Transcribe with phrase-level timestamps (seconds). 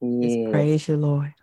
[0.00, 0.50] Yes.
[0.50, 1.34] Praise you, Lord.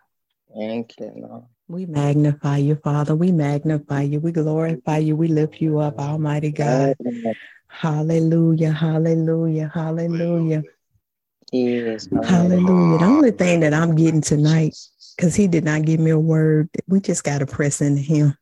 [0.53, 1.43] Thank you, Lord.
[1.67, 3.15] We magnify you, Father.
[3.15, 4.19] We magnify you.
[4.19, 5.15] We glorify you.
[5.15, 6.95] We lift you up, Almighty God.
[7.67, 8.71] Hallelujah.
[8.71, 9.69] Hallelujah.
[9.73, 10.63] Hallelujah.
[11.51, 12.07] Yes.
[12.23, 12.99] Hallelujah.
[12.99, 14.77] The only thing that I'm getting tonight,
[15.15, 18.37] because he did not give me a word, we just got to press into him.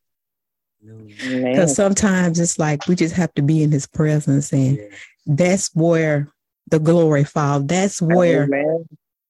[1.51, 4.79] Because sometimes it's like we just have to be in his presence, and
[5.25, 6.31] that's where
[6.69, 7.65] the glory falls.
[7.65, 8.85] That's where Amen.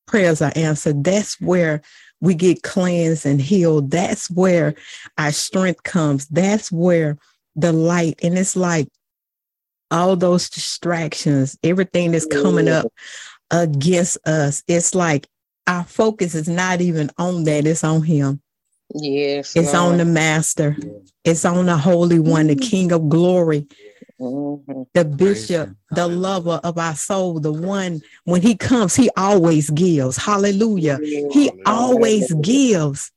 [0.07, 1.03] Prayers are answered.
[1.03, 1.81] That's where
[2.21, 3.91] we get cleansed and healed.
[3.91, 4.75] That's where
[5.17, 6.27] our strength comes.
[6.27, 7.17] That's where
[7.55, 8.87] the light, and it's like
[9.91, 12.91] all those distractions, everything that's coming up
[13.51, 14.63] against us.
[14.67, 15.27] It's like
[15.67, 18.41] our focus is not even on that, it's on Him.
[18.93, 19.55] Yes.
[19.55, 20.75] It's on the Master,
[21.23, 22.69] it's on the Holy One, the mm-hmm.
[22.69, 23.67] King of Glory,
[24.19, 24.85] Mhm.
[24.93, 30.15] the Bishop, the lover of our soul, the one when He comes, He always gives.
[30.17, 30.99] Hallelujah.
[31.03, 33.11] He always gives.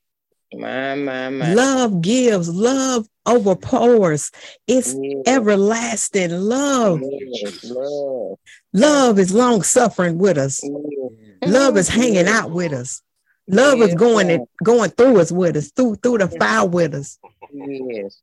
[0.53, 1.53] My, my, my.
[1.55, 4.33] Love gives, love overpours.
[4.67, 5.23] It's Yes.
[5.27, 7.01] everlasting love.
[7.03, 7.65] Yes.
[7.65, 8.39] Love.
[8.73, 10.63] Love is long suffering with us.
[10.65, 11.53] Yes.
[11.53, 13.03] Love is hanging out with us.
[13.47, 14.41] Love is going Lord.
[14.43, 17.19] it, going through us with us, through through the fire with us.
[17.53, 18.21] Yes.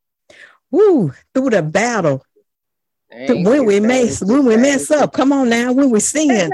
[0.72, 2.24] Woo, through the battle.
[3.12, 6.00] Thank when you, we mess, you, when we mess up, come on now, when we
[6.16, 6.52] sin.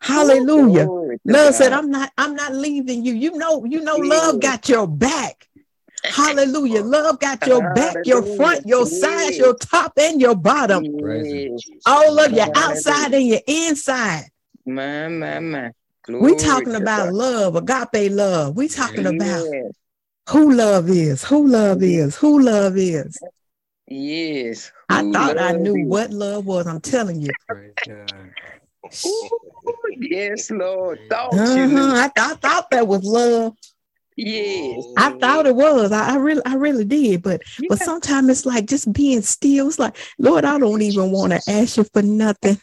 [0.00, 0.86] Hallelujah.
[1.24, 3.12] Love said, I'm not, I'm not leaving you.
[3.12, 5.46] You know, you know, love got your back.
[6.04, 6.82] Hallelujah.
[6.84, 10.84] Love got your back, your front, your sides, your top, and your bottom.
[11.86, 14.24] All of your outside and your inside.
[14.64, 15.70] My, my, my.
[16.08, 18.56] We Glory talking about love, agape love.
[18.56, 19.46] We talking about
[20.30, 23.20] who love is, who love is, who love is.
[23.90, 24.70] Yes.
[24.88, 25.84] I Who thought I knew you?
[25.86, 26.66] what love was.
[26.66, 27.30] I'm telling you.
[29.06, 29.30] Ooh,
[29.98, 30.98] yes, Lord.
[31.10, 31.66] Thought you Uh-huh.
[31.66, 31.96] knew.
[31.96, 33.56] I, I thought that was love.
[34.16, 34.84] Yes.
[34.96, 35.92] I thought it was.
[35.92, 37.22] I, I really, I really did.
[37.22, 39.68] But but sometimes it's like just being still.
[39.68, 42.58] It's like, Lord, I don't even want to ask you for nothing.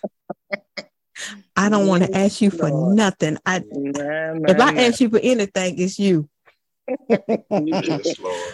[1.56, 2.96] I don't want to ask you for Lord.
[2.96, 3.38] nothing.
[3.46, 4.74] I My, my, if I my.
[4.74, 6.30] ask you for anything, it's you.
[7.50, 8.54] Yes, Lord.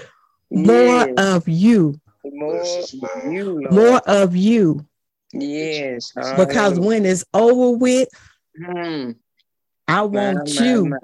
[0.52, 1.14] More Yes.
[1.18, 2.00] of you.
[2.26, 2.94] More of
[3.34, 3.74] you, Lord.
[3.74, 4.86] More of you.
[5.34, 6.12] Yes.
[6.12, 6.82] Because hallelujah.
[6.82, 8.10] when it's over with,
[8.60, 9.16] Mm.
[9.88, 10.86] I want my, you.
[10.90, 10.98] my.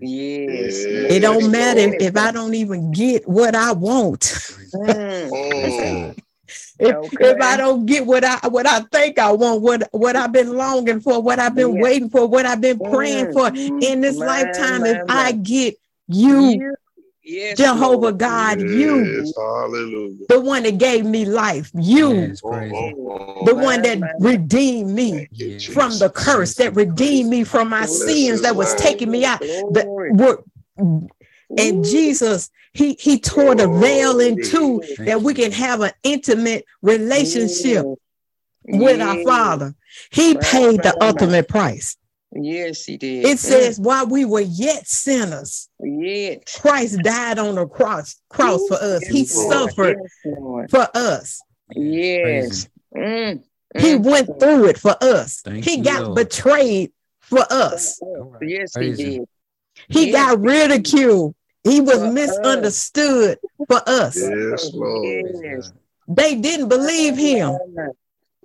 [0.00, 0.84] Yes.
[0.88, 4.20] Yes, It don't matter if, if I don't even get what I want.
[4.20, 5.30] Mm.
[5.30, 6.16] Mm.
[6.78, 7.16] if, Okay.
[7.20, 10.54] if I don't get what I what I think I want, what what I've been
[10.56, 11.82] longing for, what I've been Yeah.
[11.82, 13.32] waiting for, what I've been praying Mm.
[13.32, 13.48] for
[13.84, 15.76] in this My, lifetime, my, if I get
[16.08, 16.74] you, You.
[17.26, 18.18] Yes, Jehovah Lord.
[18.18, 20.26] God, you, Yes, hallelujah.
[20.28, 22.94] the one that gave me life, you, Yes, praise Mm, him.
[22.94, 23.62] mm, the mm.
[23.64, 27.80] one that My, my, redeemed me you, from the curse, that redeemed me from my
[27.80, 29.40] Bless sins, that was taking me out.
[29.70, 30.44] That were
[31.58, 36.64] and Jesus, he he tore the veil in two that we can have an intimate
[36.82, 37.84] relationship
[38.68, 38.80] Yes.
[38.80, 39.74] with our Father.
[40.10, 41.06] He paid the my, my.
[41.08, 41.96] ultimate price.
[42.38, 43.24] Yes, he did.
[43.24, 46.02] It says, while we were yet sinners, Mm.
[46.04, 46.58] Yes.
[46.60, 49.06] Christ died on the cross, cross for us.
[49.06, 49.50] He Yes, Lord.
[49.70, 51.42] suffered Yes, for us.
[51.74, 52.68] Yes.
[52.94, 53.42] Mm.
[53.76, 54.04] He Mm.
[54.04, 55.42] went through it for us.
[55.42, 56.14] Thank he you, got Lord.
[56.16, 58.00] betrayed for us.
[58.42, 59.12] Yes, he Praise him.
[59.12, 59.28] did.
[59.88, 61.34] He Yes, got ridiculed.
[61.64, 62.12] He was For us.
[62.12, 63.38] misunderstood
[63.68, 64.16] for us.
[64.16, 65.26] Yes, Lord.
[65.42, 65.72] Yes.
[66.08, 67.58] They didn't believe him.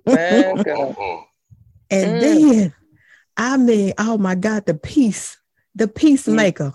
[0.04, 0.64] My Mm, God.
[0.66, 1.24] mm, mm.
[1.90, 2.20] And Mm.
[2.20, 2.74] then,
[3.36, 5.38] I mean, oh my God, the peace,
[5.74, 6.72] the peacemaker,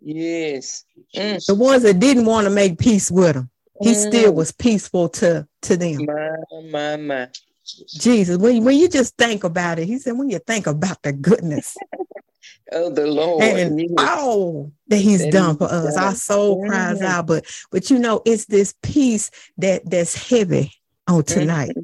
[0.00, 0.84] Yes.
[1.12, 3.50] The ones that didn't want to make peace with him,
[3.82, 4.36] he still Mm.
[4.36, 6.06] was peaceful to, to them.
[6.06, 6.30] My,
[6.70, 7.28] my, my.
[7.88, 11.12] Jesus, when, when you just think about it, he said, when you think about the
[11.12, 11.76] goodness
[12.72, 13.42] Oh, the Lord.
[13.42, 13.90] and Yes.
[13.98, 16.04] all that he's That done for us, done.
[16.04, 17.04] our soul cries Mhm.
[17.06, 17.26] out.
[17.26, 20.74] But but you know, it's this peace that that's heavy
[21.06, 21.74] on tonight.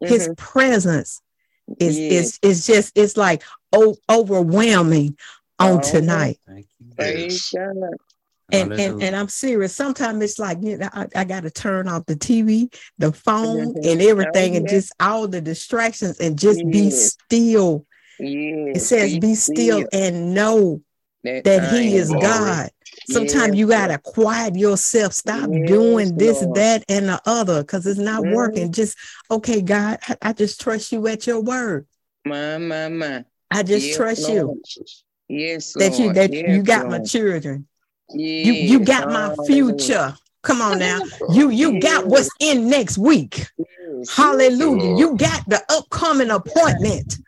[0.00, 0.36] His Mhm.
[0.36, 1.22] presence
[1.78, 2.10] is Yes.
[2.10, 3.42] is is just it's like
[3.72, 5.16] o- overwhelming
[5.58, 6.38] on Oh, tonight.
[6.46, 6.86] Thank you.
[6.96, 7.76] Praise God.
[8.52, 9.06] And, and Hallelujah.
[9.06, 9.74] and I'm serious.
[9.74, 13.74] Sometimes it's like you know, I, I got to turn off the TV, the phone,
[13.74, 13.90] Mhm.
[13.90, 17.86] and everything, Oh, and just all the distractions, and just be still.
[18.18, 18.76] Yes.
[18.76, 20.82] It says, "Be still and know
[21.24, 22.22] that I He is Glory.
[22.22, 22.70] God."
[23.06, 25.12] Sometimes Yes, you gotta quiet yourself.
[25.12, 26.54] Stop Yes, doing this, Lord.
[26.56, 28.32] that, and the other, because it's not Mhm.
[28.32, 28.72] working.
[28.72, 28.96] Just
[29.30, 29.98] okay, God.
[30.08, 31.86] I, I just trust you at your word.
[32.24, 33.24] My, my, my.
[33.50, 34.58] I just Yes, trust you Lord.
[35.28, 37.66] Yes, that you that you got my children.
[38.08, 40.14] You you got my future.
[40.42, 41.00] Come on now.
[41.30, 43.46] You you got what's in next week.
[44.08, 44.98] Hallelujah.
[44.98, 47.18] You got the upcoming appointment.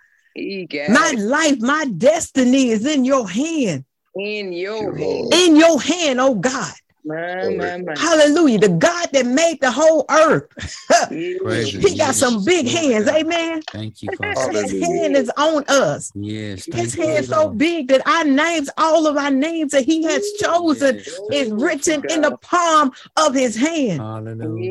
[0.88, 3.84] My life, my destiny is in your hand.
[4.16, 5.34] In your hand.
[5.34, 6.74] In your hand, oh God.
[7.06, 7.94] My, my, my.
[7.96, 8.58] Hallelujah.
[8.58, 10.48] The God that made the whole earth.
[10.58, 11.38] Yes.
[11.42, 11.72] Praise.
[11.72, 13.08] He got some big hands.
[13.08, 13.62] Amen.
[13.72, 14.52] Thank you, Father.
[14.52, 16.10] His hand is on us.
[16.14, 16.64] Yes.
[16.64, 20.02] His thank you, hand so big that our names, all of our names that he
[20.02, 21.20] has chosen, Yes.
[21.32, 24.00] is written in the palm of his hand.
[24.00, 24.70] Hallelujah.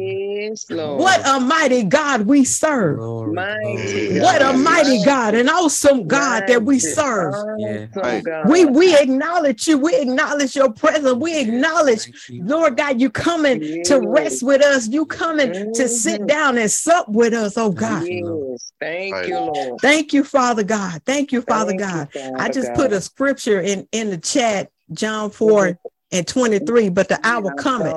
[0.49, 1.01] Yes, Lord.
[1.01, 2.97] What a mighty God we serve.
[2.97, 4.19] Glory, Mighty glory.
[4.21, 7.33] What a mighty God, an awesome God that we serve.
[7.57, 7.87] Yeah.
[7.95, 8.49] awesome God.
[8.49, 9.77] We we acknowledge you.
[9.77, 11.15] We acknowledge your presence.
[11.17, 12.24] We acknowledge, Thank you.
[12.29, 14.87] Lord God, you coming to rest with us.
[14.87, 16.27] You coming to sit Mhm.
[16.27, 18.03] down and sup with us, oh God.
[18.05, 18.71] Yes.
[18.79, 19.27] Thank Right.
[19.27, 19.81] you, Lord.
[19.81, 21.01] Thank you, Father God.
[21.05, 22.35] Thank you, Father Thank you, God.
[22.39, 22.75] I just God.
[22.75, 25.79] put a scripture in in the chat, John 4
[26.11, 27.95] and 23, but the hour I'm cometh.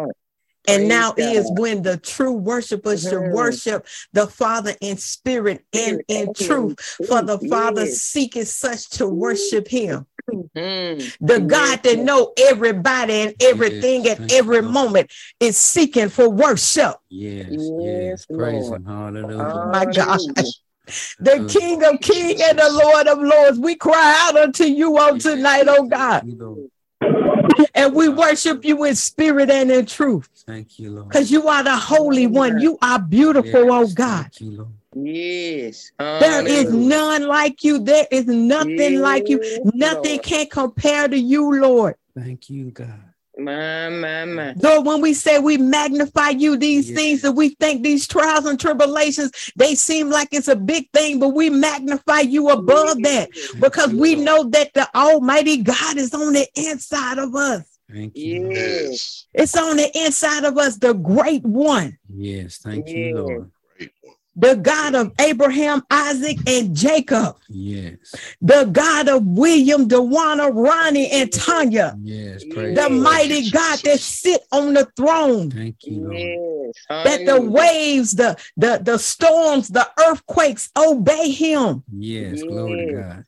[0.67, 3.33] And Praise now is when the true worshipers should Mhm.
[3.33, 6.79] worship the Father in spirit and in truth.
[7.07, 8.03] For the Father Yes.
[8.03, 10.07] seeketh such to worship him.
[10.29, 11.17] Mm.
[11.21, 12.07] The God that Yes.
[12.07, 15.11] know everybody and everything Yes, at thank you, every moment
[15.41, 16.97] is seeking for worship.
[17.11, 18.27] Yes, Yes, yes.
[18.27, 18.81] Praise Lord.
[18.81, 18.87] Him.
[18.87, 19.67] Hallelujah.
[19.73, 20.21] my gosh.
[21.21, 21.49] The Hallelujah.
[21.49, 25.65] King of Kings and the Lord of Lords, we cry out unto you on tonight,
[25.69, 26.25] oh God.
[26.27, 31.09] You, And we worship you in spirit and in truth Thank you, Lord.
[31.09, 32.59] because you are the Holy One.
[32.61, 34.31] You are beautiful, oh Yes, God.
[34.93, 35.17] Thank you, Lord.
[35.17, 35.93] Yes.
[35.99, 37.79] There is none like you.
[37.79, 39.41] There is nothing like you.
[39.75, 40.23] Nothing Lord.
[40.23, 41.95] can compare to you, Lord.
[42.17, 43.05] Thank you, God.
[43.37, 44.55] My, my, my.
[44.57, 46.97] Lord, when we say we magnify you, these Yes.
[46.97, 51.21] things that we think these trials and tribulations, they seem like it's a big thing,
[51.21, 53.29] but we magnify you above that
[53.61, 57.79] because you, we know that the Almighty God is on the inside of us.
[57.89, 58.51] Thank you.
[58.51, 59.27] Yes.
[59.33, 59.55] Yes.
[59.55, 62.57] It's on the inside of us, the great one, Yes.
[62.59, 62.97] Thank Yes.
[62.97, 63.51] you, Lord.
[64.39, 64.57] Great one.
[64.57, 68.15] the God of Abraham, Isaac, and Jacob, Yes.
[68.41, 72.43] the God of William, Dewana, Ronnie, and Tanya, Yes.
[72.43, 72.91] The Praise the Yes.
[72.91, 75.51] mighty God that sit on the throne.
[75.51, 76.17] Thank you, Lord.
[76.17, 76.75] Yes.
[76.89, 81.83] That the waves, the, the, the storms, the earthquakes obey him.
[81.93, 82.43] Yes.
[82.43, 83.25] Glory to God.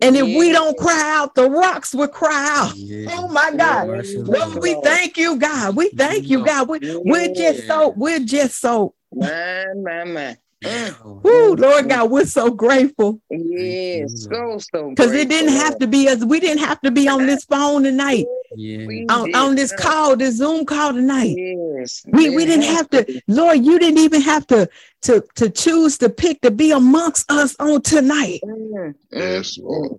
[0.00, 2.76] And if we don't cry out, the rocks will cry out.
[2.76, 3.10] Yes.
[3.14, 3.88] Oh my God.
[3.88, 5.76] Lord, we thank you, God.
[5.76, 6.46] We thank you, mm-hmm.
[6.46, 6.68] God.
[6.68, 10.36] We, we're just so, we're just so, My, my, my.
[10.64, 11.22] Mm.
[11.22, 14.24] whoo, Lord God, we're so grateful Yes.
[14.30, 16.24] So, so because it didn't have to be us.
[16.24, 18.24] We didn't have to be on this phone tonight,
[18.54, 18.86] Yeah.
[18.86, 21.36] We on, did on this call, this Zoom call tonight.
[21.36, 22.02] Yes.
[22.06, 24.68] We, we didn't have to, Lord, you didn't even have to,
[25.02, 28.40] to, to choose to pick to be amongst us on tonight.
[28.44, 29.92] Mm, Yes, mm, Lord.
[29.92, 29.98] mm.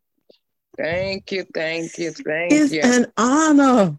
[0.77, 2.81] Thank you, thank you, thank It's you.
[2.83, 3.97] an honor.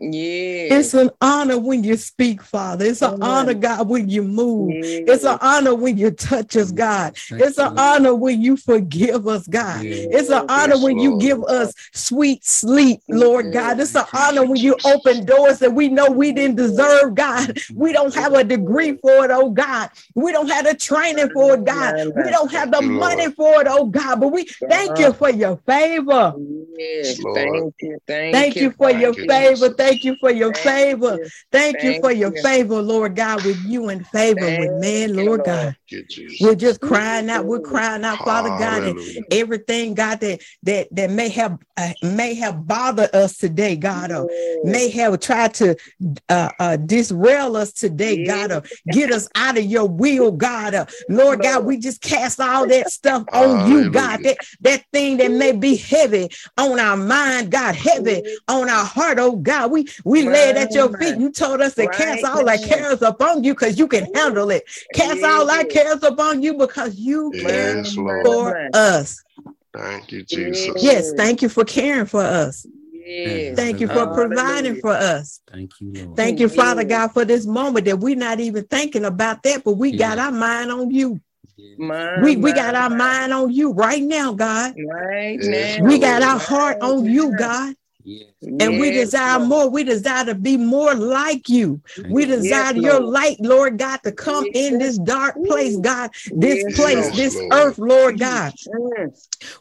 [0.00, 0.72] Yes.
[0.72, 2.84] It's an honor when you speak, Father.
[2.84, 3.22] It's an Amen.
[3.22, 4.74] honor, God, when you move.
[4.84, 5.04] yes.
[5.08, 7.16] It's an honor when you touch us, God.
[7.16, 7.78] Thank It's an Lord.
[7.78, 9.84] honor when you forgive us, God.
[9.84, 10.06] Yeah.
[10.10, 13.80] It's an honor Yes, when you give us sweet sleep, Lord God.
[13.80, 17.58] It's an honor when you open doors that we know we didn't deserve, God.
[17.74, 19.90] We don't have a degree for it, oh God.
[20.14, 21.94] We don't have the training for it, God.
[22.14, 23.18] We don't have the Thank you, Lord.
[23.18, 24.20] money for it, oh God.
[24.20, 26.34] But we thank you for your favor.
[26.78, 29.67] Yes, thank you, thank, Thank you for Thank your you, favor.
[29.68, 29.76] Jesus.
[29.76, 31.18] Thank you for your Thank favor.
[31.20, 31.28] you.
[31.52, 32.42] Thank you for your you.
[32.42, 35.44] favor, Lord God, with you in favor with man, Lord Lord.
[35.44, 35.76] God.
[35.88, 36.40] You, Jesus.
[36.40, 37.46] We're just crying out.
[37.46, 42.34] We're crying out, Father God, and everything, God, that that that may have uh, may
[42.34, 44.30] have bothered us today, God, or
[44.62, 45.76] may have tried to
[46.28, 48.62] uh, uh, disrail us today, God, or
[48.92, 50.74] get us out of your will, God.
[50.74, 54.22] Uh, Lord God, we just cast all that stuff on you, God.
[54.22, 59.18] That that thing that may be heavy on our mind, God, heavy on our heart,
[59.18, 59.57] oh God.
[59.66, 61.16] We we lay it at your feet.
[61.16, 64.50] You told us to cast Right all our cares upon you because you can handle
[64.50, 64.64] it.
[64.94, 68.26] Cast all our cares upon you because you care Yes, My, Lord.
[68.26, 69.24] for my, us.
[69.74, 70.82] Thank you, Jesus.
[70.82, 72.66] Yes, thank you for caring for us.
[72.92, 73.56] Yes.
[73.56, 75.40] Thank you for providing for us.
[75.50, 76.16] Thank you, Lord.
[76.16, 76.90] Thank you, Father Yes.
[76.90, 80.32] God, for this moment that we're not even thinking about that, but we got our
[80.32, 81.20] mind on you.
[81.56, 81.78] Yes.
[81.78, 82.96] My, We we my, got our my.
[82.96, 84.74] mind on you right now, God.
[84.76, 85.78] Right now.
[85.82, 87.74] We got our heart on you, God.
[88.08, 88.28] Yes.
[88.60, 89.68] And we desire more.
[89.68, 91.82] We desire to be more like you.
[92.08, 96.10] We desire Yes, your light, Lord God, to come in this dark place, God.
[96.32, 97.52] This Yes, place, this Lord.
[97.52, 98.54] earth, Lord God.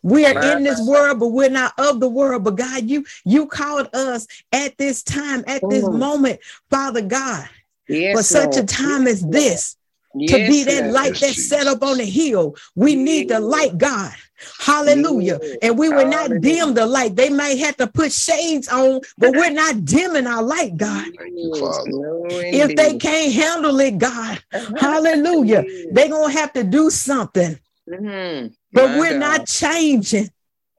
[0.02, 2.44] We are in this world, but we're not of the world.
[2.46, 6.00] But God, you you called us at this time, at this Mm.
[6.00, 6.40] moment,
[6.70, 7.50] Father God,
[7.90, 9.76] Yes, for such a time as this,
[10.16, 12.56] Yes, to be that light Yes, that's set up on the hill.
[12.76, 14.14] We need the light, God.
[14.60, 15.40] Hallelujah.
[15.62, 16.40] And we will not Hallelujah.
[16.40, 17.16] dim the light.
[17.16, 21.06] They may have to put shades on, but we're not dimming our light, God.
[21.18, 21.92] Thank you, Yes, Father.
[21.92, 24.42] no, If they can't handle it, God,
[24.80, 27.60] hallelujah, they're going to have to do something.
[27.90, 28.54] Mhm.
[28.74, 30.30] But we're not changing.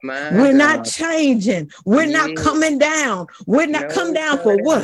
[0.03, 1.71] We're not changing.
[1.85, 3.27] We're not coming down.
[3.45, 4.83] We're not come down for what?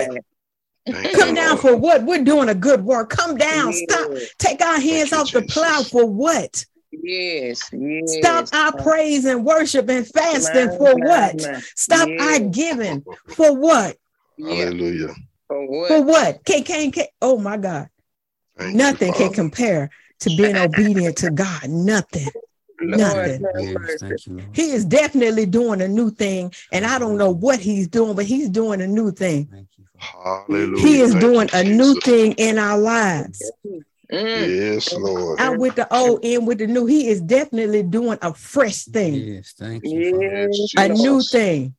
[0.88, 1.60] Thank Come down Lord.
[1.62, 2.04] for what?
[2.04, 3.10] We're doing a good work.
[3.10, 3.74] Come down.
[3.74, 4.12] Stop.
[4.38, 6.66] Take our hands you, off the plow for what?
[7.06, 7.70] Yes.
[7.72, 8.18] yes.
[8.18, 11.42] Stop our praise and worship and fasting My, for my, what?
[11.42, 11.62] my.
[11.76, 12.22] Stop Yes.
[12.22, 13.98] our giving for what?
[14.38, 14.56] Yeah.
[14.56, 15.14] Hallelujah.
[15.48, 15.88] For what?
[15.88, 16.46] For what?
[16.46, 17.90] Can, can, can, oh my God.
[18.58, 19.90] Thank you, Nothing can compare
[20.22, 21.70] to being obedient to God.
[21.70, 22.28] Nothing.
[22.82, 23.46] Lord, Nothing.
[23.56, 23.98] Yes, mercy.
[24.00, 24.50] thank you, Lord.
[24.54, 26.54] He is definitely doing a new thing.
[26.72, 29.46] And I don't know what he's doing, but he's doing a new thing.
[29.46, 29.86] Thank you.
[29.98, 30.82] Hallelujah.
[30.86, 33.52] He is Thank doing you, a new thing in our lives.
[34.12, 34.74] Mm.
[34.76, 35.40] Yes, Lord.
[35.40, 36.86] Out with the old, in with the new.
[36.86, 40.22] He is definitely doing a fresh thing, Yes, thank you.
[40.22, 40.74] Yes.
[40.78, 41.76] a new thing.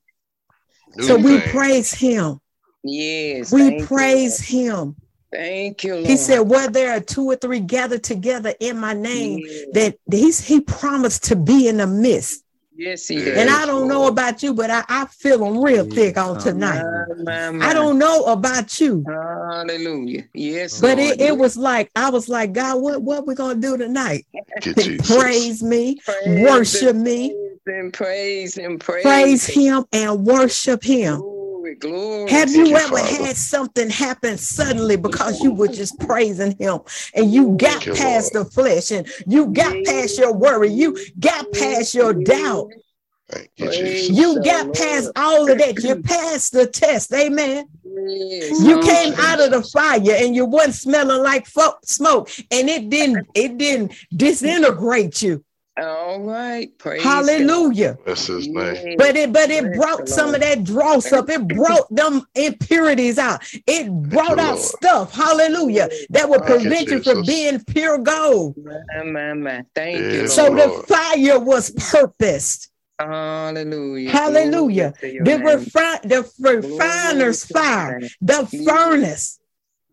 [0.96, 1.50] New So we thing.
[1.50, 2.40] praise him.
[2.82, 3.52] Yes.
[3.52, 4.96] We thank you, praise him.
[5.32, 6.06] Thank you, Lord.
[6.06, 9.64] He said, Where there are two or three gathered together in my name, Yes.
[9.74, 12.42] that he's he promised to be in the midst.
[12.76, 13.24] Yes, he Yeah.
[13.24, 13.38] did.
[13.38, 16.38] And I don't know about you, but I, I feel him real Yes, thick on
[16.38, 16.82] tonight.
[16.82, 17.70] My, my, my.
[17.70, 20.24] I don't know about you, Hallelujah.
[20.34, 21.20] Yes, but Lord.
[21.20, 24.26] it, it was like I was like, God, what what we gonna do tonight?
[24.34, 25.06] Thank you, Jesus.
[25.06, 29.62] Praise me, Praise worship him, me, praise him, praise him, praise, praise him.
[29.62, 31.26] him, and worship him.
[31.74, 32.30] Glory, glory.
[32.30, 33.24] Have you you, ever Father.
[33.24, 36.80] had something happen suddenly because you were just praising him
[37.14, 40.96] and you got Thank you, past the flesh and you got past your worry, you
[41.18, 42.68] got past your doubt,
[43.56, 46.04] you, Praise you got past all of that, you mm.
[46.04, 47.66] passed the test, amen.
[47.82, 51.48] Yes, You came out of the fire and you wasn't smelling like
[51.84, 55.44] smoke and it didn't it didn't disintegrate you.
[55.78, 56.76] All right.
[56.78, 57.98] Praise Hallelujah.
[58.04, 58.96] Bless his name.
[58.96, 61.28] But it but it Praise brought the some of that dross up.
[61.28, 63.42] It brought them impurities out.
[63.66, 64.58] It brought out Lord.
[64.58, 68.56] stuff, hallelujah, that would prevent you from being pure gold.
[68.56, 69.62] My, my, my.
[69.74, 70.58] Thank you, So Lord.
[70.58, 72.70] the fire was purposed.
[72.98, 74.10] Hallelujah.
[74.10, 74.94] Hallelujah.
[75.02, 75.58] Glory to your The, name.
[75.58, 79.40] refi- the refiner's Glory to your fire, the furnace.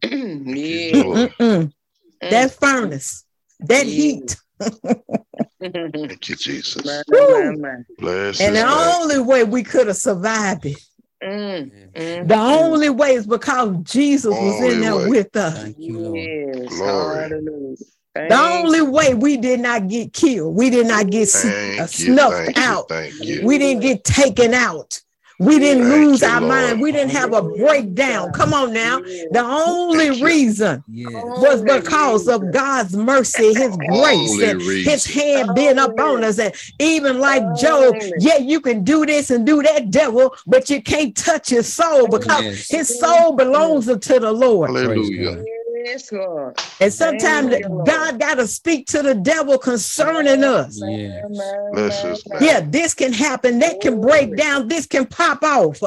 [0.01, 0.93] Mm-mm.
[0.93, 1.73] Mm-mm.
[2.21, 2.59] that mm.
[2.59, 3.25] furnace,
[3.59, 3.95] that Yes.
[3.95, 4.37] heat.
[5.71, 6.85] Thank you, Jesus.
[6.85, 7.57] my, Woo.
[7.57, 8.15] my, my.
[8.39, 8.67] And the name.
[8.69, 10.79] only way we could have survived it,
[11.23, 12.39] Mm, mm, the mm.
[12.65, 15.07] only way is because Jesus was in there way.
[15.07, 15.53] with us.
[15.57, 16.17] Thank you, Lord.
[16.17, 16.69] Yes.
[16.69, 17.17] Glory.
[17.21, 17.75] Hallelujah.
[18.15, 21.87] The only way we did not get killed, we did not get s- you.
[21.87, 22.63] snuffed Thank you.
[22.63, 23.45] out, Thank you.
[23.45, 25.01] we didn't get taken out,
[25.45, 28.31] we didn't Thank lose you, our mind, we didn't have a breakdown.
[28.31, 28.99] Come on now.
[29.31, 31.11] The only reason Yes.
[31.37, 36.39] was because of God's mercy, His grace, and His hand being up on us.
[36.39, 40.81] And even like Job, yeah, you can do this and do that, devil, but you
[40.81, 42.69] can't touch his soul because Yes.
[42.69, 44.69] his soul belongs to the Lord.
[44.69, 45.43] Hallelujah.
[45.83, 45.89] God.
[45.89, 46.59] Yes, Lord.
[46.79, 47.87] And sometimes Thank you, Lord.
[47.87, 50.81] God got to speak to the devil concerning us.
[50.83, 51.25] Yes.
[51.71, 52.23] Bless.
[52.41, 55.79] Yeah, this can happen, that can break down, this can pop off,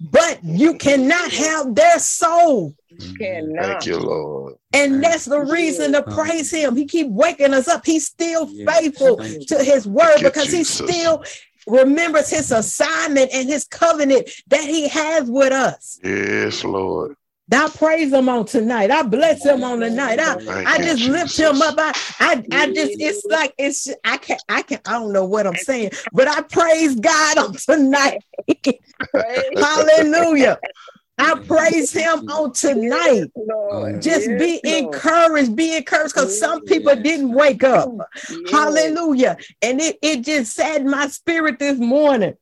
[0.00, 2.74] but you cannot have their soul.
[3.18, 3.62] Cannot.
[3.62, 4.54] Thank you, Lord.
[4.74, 6.76] And that's the reason to praise him.
[6.76, 7.84] He keep waking us up.
[7.84, 11.22] He's still faithful to his word because he still
[11.66, 16.00] remembers his assignment and his covenant that he has with us.
[16.02, 17.16] Yes, Lord.
[17.50, 18.90] I praise him on tonight.
[18.90, 20.18] I bless him on the night.
[20.20, 21.74] I, I just lift him up.
[21.78, 25.46] I, I, I just, it's like, it's, I can't, I can't, I don't know what
[25.46, 28.20] I'm saying, but I praise God on tonight.
[29.60, 30.58] Hallelujah.
[31.18, 33.26] I praise him on tonight.
[33.36, 34.00] Lord.
[34.02, 34.94] Just Yes, be Lord.
[34.94, 37.02] encouraged, be encouraged because some people Yes.
[37.02, 37.90] didn't wake up.
[38.30, 38.50] Yes.
[38.50, 39.36] Hallelujah.
[39.60, 42.34] And it, it just saddened my spirit this morning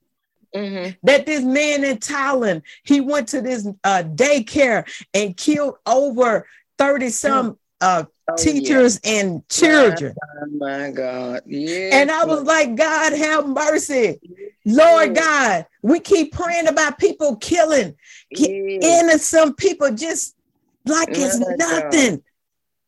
[0.54, 0.97] Mhm.
[1.04, 6.47] that this man in Thailand, he went to this uh, daycare and killed over
[6.78, 10.14] 30 some uh, Oh, teachers and children.
[10.14, 10.45] yeah.
[10.57, 11.42] My God.
[11.47, 14.21] Yes, And I was like, God, have mercy.
[14.64, 17.97] Lord God, we keep praying about people killing
[18.30, 18.85] Yes.
[18.85, 20.37] innocent people just
[20.85, 21.59] like it's My God.
[21.59, 22.23] nothing.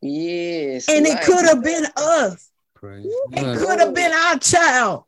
[0.00, 0.88] Yes.
[0.88, 2.50] And it could have been us.
[2.75, 5.04] Praise It could have been our child.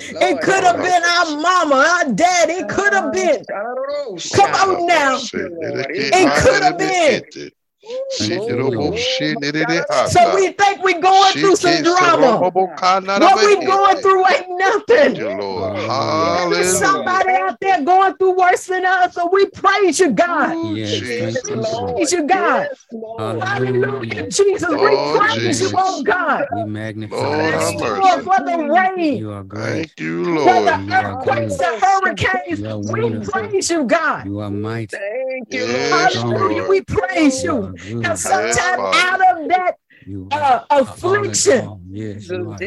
[0.00, 2.50] Ooh, It could have been our mama, our dad.
[2.50, 3.44] It could have uh, been.
[3.48, 4.18] I don't know.
[4.34, 5.14] Come on now.
[5.14, 5.86] out to you, Lord.
[5.90, 7.50] It could have been.
[8.10, 8.98] Shit, Thank you you, know, Lord.
[8.98, 10.10] shit, it is hot.
[10.10, 12.38] So we think we're going through some drama.
[12.40, 15.14] robo What we rabe going through ain't nothing.
[16.50, 20.54] There's somebody out there going through worse than us, so we praise you, God.
[20.56, 21.50] Ooh, Yes, Jesus.
[21.50, 22.68] you, Praise you, God.
[22.68, 22.86] Yes,
[23.18, 24.30] Hallelujah, Hallelujah.
[24.30, 24.68] Jesus.
[24.70, 25.98] We Lord praise you, oh Jesus.
[25.98, 26.48] oh God.
[26.52, 27.52] We magnify Lord, you.
[27.52, 28.20] have Lord, mercy.
[28.24, 28.58] for the
[28.96, 29.74] rain, You are great.
[29.74, 30.64] Thank you, for Lord.
[30.64, 31.58] the You are earthquakes, good.
[31.58, 32.60] the hurricanes.
[32.60, 34.26] You are We praise you, God.
[34.26, 34.96] You are mighty.
[34.96, 36.36] Thank you, Yes, Lord.
[36.36, 36.68] Hallelujah.
[36.68, 37.62] We praise You you.
[37.64, 37.73] are good.
[37.74, 39.76] Because sometimes out of that
[40.30, 41.66] uh, affliction.
[41.66, 41.80] all.
[41.90, 42.58] Yes, Jesus, are.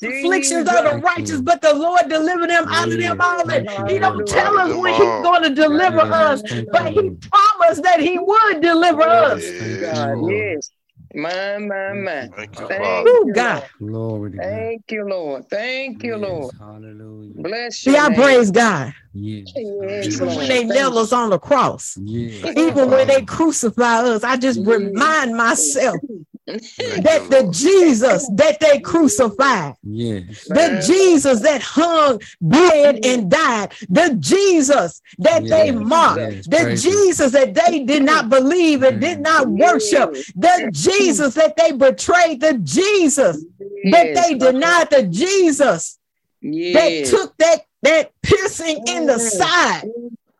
[0.00, 3.50] Afflictions of the righteous, but the Lord delivered them out of them all.
[3.50, 6.42] And he don't tell us when he's going to deliver us,
[6.72, 9.42] but he promised that he would deliver us.
[9.42, 10.70] Yes,
[11.16, 11.58] thank you, Lord.
[11.58, 12.28] My, my, my.
[12.36, 13.70] Thank you, Thank you, God.
[13.78, 14.42] Glory to Lord.
[14.42, 14.42] God.
[14.42, 15.50] Thank you, Lord.
[15.50, 16.54] Thank you, Yes, Lord.
[16.58, 17.32] Hallelujah.
[17.34, 18.94] Bless See, your I praise God.
[19.14, 19.52] Yes.
[19.56, 20.38] Yes, Even Lord.
[20.38, 22.44] when they Thank nail us on the cross, Yes.
[22.56, 24.76] even when they crucify us, I just Yeah.
[24.76, 30.44] remind myself Thank that the Jesus that they crucified, Yes.
[30.48, 30.82] the Man.
[30.82, 37.32] Jesus that hung, bled, and died, the Jesus that they mocked, yes, the praise Jesus
[37.32, 42.54] that they did not believe and did not worship, the Jesus that they betrayed, the
[42.58, 43.44] Jesus
[43.84, 45.98] that they denied, the Jesus
[46.42, 49.84] that took that that piercing in the side.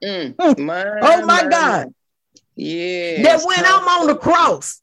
[0.02, 0.58] Mm.
[0.58, 1.92] My, Oh my God.
[2.54, 3.22] Yeah.
[3.22, 4.80] That when I'm on the cross,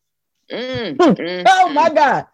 [0.53, 0.97] Mm.
[0.97, 1.45] Mm.
[1.49, 2.27] oh my God,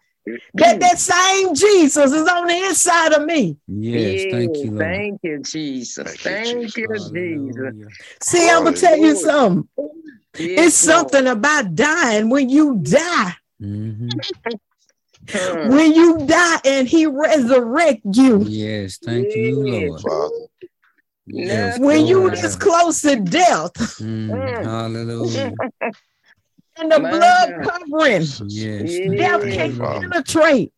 [0.54, 3.56] that that same Jesus is on the inside of me.
[3.66, 4.24] Yes.
[4.30, 4.78] Thank you, Lord.
[4.78, 6.16] Thank you, Jesus.
[6.18, 7.56] Thank you, Thank you, Jesus.
[7.58, 7.88] Hallelujah.
[8.22, 9.68] See, I'm gonna tell you something.
[10.38, 13.34] Yes, It's something about dying when you die.
[13.60, 14.10] Mhm.
[15.28, 15.70] Mm.
[15.70, 18.44] When you die and he resurrect you.
[18.46, 18.98] Yes.
[19.02, 20.02] Thank you, Lord.
[20.02, 20.34] Father.
[21.26, 21.78] Yes.
[21.78, 24.64] When you glory this close to death Mm, Mm.
[24.64, 25.52] Hallelujah.
[26.80, 27.70] and the My blood God.
[27.70, 28.50] covering, Yes.
[28.50, 29.08] Yeah.
[29.16, 30.08] death Thank can't Father.
[30.08, 30.72] penetrate.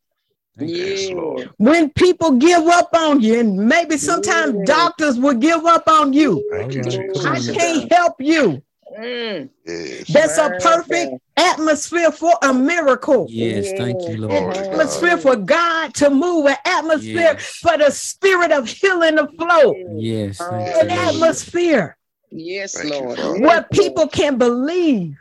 [0.58, 0.76] Thank you.
[0.84, 1.50] Yes, Lord.
[1.56, 4.64] When people give up on you, and maybe sometimes Yeah.
[4.66, 6.46] doctors will give up on you.
[6.50, 7.24] Thank you, Jesus.
[7.24, 8.62] I on can't help you.
[8.98, 9.48] Mm.
[9.66, 10.08] Yes.
[10.08, 13.26] That's a perfect atmosphere for a miracle.
[13.30, 13.70] Yes.
[13.78, 14.54] Thank you, An Glory Lord.
[14.54, 14.70] to God.
[14.72, 17.42] atmosphere for God to move, an atmosphere Yes.
[17.62, 20.36] for the spirit of healing to flow, Yes.
[20.36, 21.96] Thank an you, atmosphere
[22.30, 23.18] Yes, Thank Lord.
[23.18, 23.40] Father.
[23.40, 25.16] Where people can believe.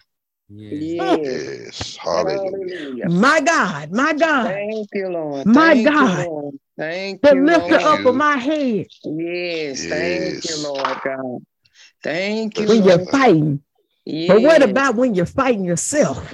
[0.54, 0.82] Yes.
[0.82, 1.18] Yes.
[1.24, 1.98] Yes.
[1.98, 2.52] Hallelujah.
[2.52, 3.10] Hallelujah.
[3.10, 5.46] My God, my God, Thank you, Lord.
[5.46, 6.18] My Thank God.
[6.20, 6.60] You, Lord.
[6.78, 7.86] Thank the you, lifter Lord.
[7.86, 8.10] up you.
[8.10, 9.86] of my head Yes.
[9.86, 11.46] Thank you, Lord God.
[12.04, 13.62] Thank you, when your you're fighting.
[14.06, 14.28] Yes.
[14.28, 16.34] But what about when you're fighting yourself?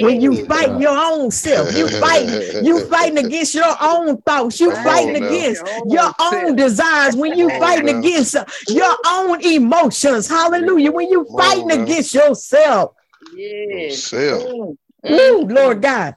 [0.00, 4.60] When you fight fighting your own self, you fighting, you fighting against your own thoughts,
[4.60, 8.36] you fighting against Your your own own desires, when you fighting against
[8.68, 12.94] your own emotions, hallelujah, when you fighting against yourself.
[13.34, 14.12] Yes.
[14.12, 14.42] Yourself.
[14.42, 14.76] Mm.
[15.04, 15.52] Mm.
[15.52, 16.14] Lord God,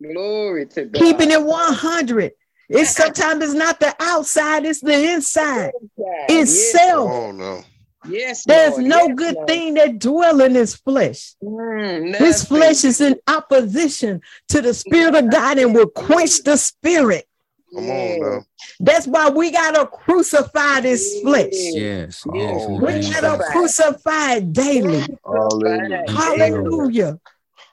[0.00, 0.98] Glory to God.
[0.98, 2.32] keeping it 100.
[2.70, 5.72] It's sometimes it's not the outside, it's the inside.
[6.30, 7.10] It's Yes, Come self.
[7.10, 7.64] on now.
[8.08, 8.84] Yes, There's Lord.
[8.84, 9.48] no Yes, good Lord.
[9.48, 11.34] thing that dwell in his flesh.
[11.42, 16.56] Mm, His flesh is in opposition to the spirit of God and will quench the
[16.56, 17.26] spirit.
[17.74, 18.44] Come on now.
[18.80, 21.52] That's why we gotta crucify this flesh.
[21.52, 22.26] Yes.
[22.32, 22.66] Yes.
[22.66, 25.06] on, we We thank gotta crucify it daily.
[25.24, 26.04] Hallelujah.
[26.08, 27.20] Hallelujah.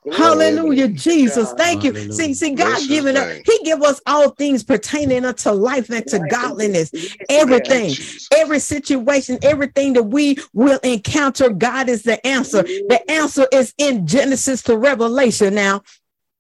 [0.06, 0.88] Glory Hallelujah.
[0.90, 1.50] Jesus.
[1.50, 1.58] God.
[1.58, 2.12] Thank you.
[2.12, 3.42] See, see, God Bless giving us.
[3.44, 6.92] He give us all things pertaining unto life and to godliness.
[6.94, 7.96] Yes, Thank you, Everything.
[8.36, 12.62] Every situation, everything that we will encounter, God is the answer.
[12.62, 15.82] The answer is in Genesis to Revelation now.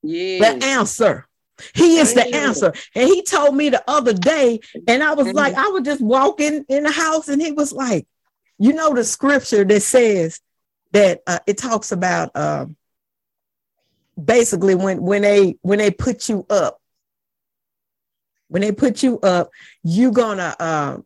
[0.03, 0.61] Yes.
[0.61, 1.27] the answer.
[1.73, 2.71] He is the answer.
[2.93, 6.65] And he told me the other day, and I was like, I was just walking
[6.69, 8.05] in the house, and he was like,
[8.59, 10.39] you know, the scripture that says
[10.91, 12.67] that uh, it talks about uh,
[14.23, 16.79] basically when when they when they put you up,
[18.47, 19.49] when they put you up,
[19.83, 20.97] you gonna uh,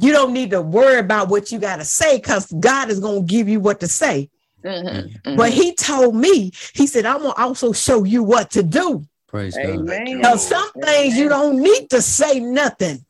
[0.00, 3.48] you don't need to worry about what you gotta say because God is gonna give
[3.48, 4.30] you what to say.
[4.64, 5.52] Mhm, But mhm.
[5.52, 9.04] he told me, he said, I'm gonna also show you what to do.
[9.26, 9.64] Praise God.
[9.64, 9.86] Amen.
[9.86, 10.64] Thank you, Because Lord.
[10.72, 13.04] some things you don't need to say nothing.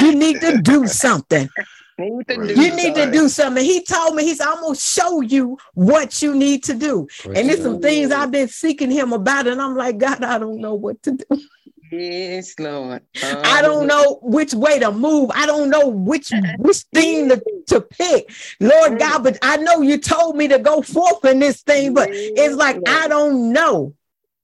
[0.00, 1.48] You need to do something.
[1.98, 3.64] Need to You need to do something.
[3.64, 7.08] He told me, he's said, I'm gonna show you what you need to do.
[7.18, 7.64] Praise And there's God.
[7.64, 11.02] some things I've been seeking him about, and I'm like, God, I don't know what
[11.02, 11.24] to do.
[11.90, 13.02] Yes, Lord.
[13.22, 15.30] I don't know which way to move.
[15.34, 18.30] I don't know which which thing to, to pick.
[18.60, 22.10] Lord God, but I know you told me to go forth in this thing, but
[22.12, 23.94] it's like I don't know.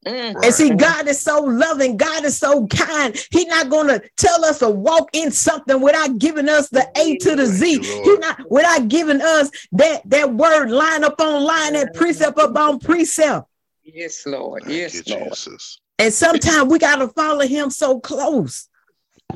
[0.05, 0.35] Mm.
[0.35, 0.45] Right.
[0.45, 1.97] And see, God is so loving.
[1.97, 3.17] God is so kind.
[3.31, 7.17] He's not going to tell us to walk in something without giving us the A
[7.19, 7.77] to the Z.
[7.77, 8.07] Thank you, Lord.
[8.07, 12.57] He's not without giving us that that word line up on line, that precept up
[12.57, 13.49] on precept.
[13.83, 14.65] Yes, Lord.
[14.67, 15.31] Yes, you, Lord.
[15.31, 15.81] Jesus.
[15.99, 18.69] And sometimes we got to follow Him so close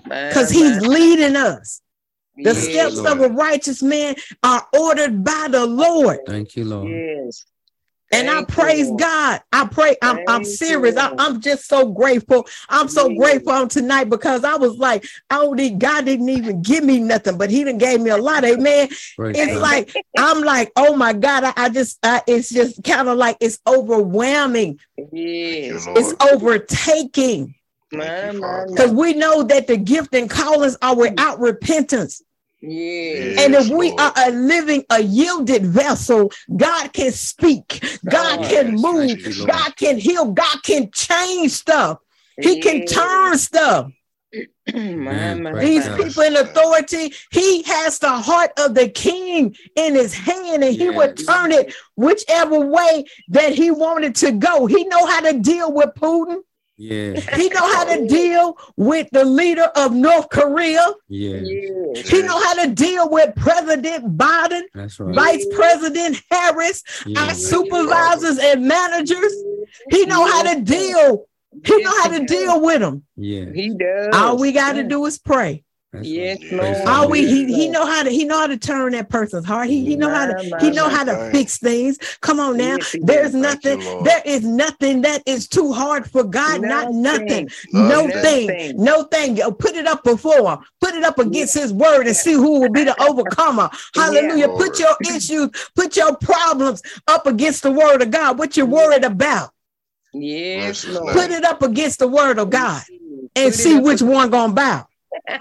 [0.05, 1.81] because He's leading us.
[2.37, 3.21] The Yes, steps Lord.
[3.21, 6.21] of a righteous man are ordered by the Lord.
[6.27, 6.89] Thank you, Lord.
[6.89, 7.45] Yes.
[8.11, 9.01] And I Thank you, praise Lord.
[9.01, 9.41] God.
[9.53, 9.97] I pray.
[10.01, 10.97] I'm, I'm serious.
[10.97, 12.47] I, I'm just so grateful.
[12.69, 13.19] I'm so Yes.
[13.19, 17.37] grateful on tonight because I was like, oh, don't God didn't even give me nothing,
[17.37, 18.45] but He didn't gave me a lot.
[18.45, 18.89] Amen.
[19.17, 19.61] Praise It's God.
[19.63, 21.45] like I'm like, oh my God.
[21.45, 24.79] I, I just I, it's just kind of like it's overwhelming.
[24.97, 25.87] Thank Yes.
[25.95, 27.55] It's overtaking.
[27.93, 28.67] My, Thank you, my, Father.
[28.71, 32.23] Because we know that the gift and callings are without repentance.
[32.61, 33.39] Yes.
[33.39, 38.51] And if we are a living, a yielded vessel, God can speak, God God.
[38.51, 41.99] can Yes, move, you, God can heal, God can change stuff.
[42.41, 43.91] He can turn stuff.
[44.75, 45.43] my, Amen.
[45.43, 45.97] my, Praise These God.
[46.05, 50.91] people in authority, he has the heart of the king in his hand, and he
[50.91, 54.67] would turn it whichever way that he wanted to go.
[54.67, 56.41] He know how to deal with Putin.
[56.79, 57.19] Yeah.
[57.37, 60.87] He know how to deal with the leader of North Korea.
[61.09, 61.41] Yeah.
[61.43, 62.09] Yes.
[62.09, 65.15] He know how to deal with President Biden, That's right.
[65.15, 67.25] Vice President Harris, Yeah.
[67.25, 69.35] our supervisors and managers.
[69.91, 71.27] He know how to deal.
[71.65, 73.03] He know how to deal with them.
[73.17, 73.47] Yeah.
[73.53, 74.11] He does.
[74.15, 75.65] All we got to do is pray.
[75.93, 76.53] That's Yes, right.
[76.53, 76.61] Lord.
[76.61, 79.47] Praise oh, we he, he know how to he know how to turn that person's
[79.47, 79.69] heart.
[79.69, 81.99] He he know how to he know how to fix things.
[82.21, 82.77] Come on now.
[83.01, 83.63] There's does.
[83.63, 84.05] Thank you, nothing.
[84.05, 86.61] There is nothing that is too hard for God.
[86.61, 87.49] Not nothing.
[87.73, 88.77] No thing.
[88.77, 89.39] No thing.
[89.59, 90.59] Put it up before him.
[90.81, 93.71] Put it up against his word and see who will be the overcomer.
[93.95, 94.49] Hallelujah.
[94.49, 98.39] Put your issues, put your problems up against the word of God.
[98.39, 98.73] What you're mm.
[98.73, 99.53] worried about.
[100.13, 101.15] Yes, Lord.
[101.15, 102.83] Put it up against the word of God
[103.37, 104.88] and see which one gonna bow.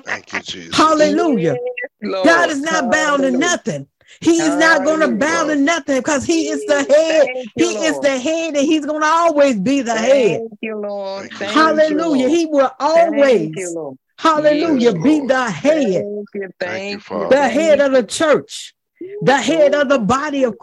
[0.03, 0.75] Thank you, Jesus.
[0.75, 1.53] Hallelujah.
[1.53, 2.25] Yes, Lord.
[2.25, 3.87] God is not bound to nothing.
[4.21, 5.19] He is not going to Hallelujah.
[5.19, 7.27] bow to nothing because he is the head.
[7.33, 10.41] Thank you, He is the head and he's going to always be the head.
[10.41, 11.29] Thank you, Lord.
[11.31, 11.89] Thank Hallelujah.
[11.89, 12.31] You, Lord.
[12.31, 13.97] He will Thank you, always, Lord.
[14.17, 16.01] hallelujah, Yes, be the head, Thank you.
[16.03, 16.99] Thank you, Thank you.
[16.99, 17.35] Father.
[17.35, 18.73] the head of the church,
[19.21, 20.57] the head of the body of